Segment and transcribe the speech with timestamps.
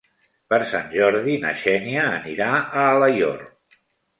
[0.53, 3.45] Per Sant Jordi na Xènia anirà a Alaior.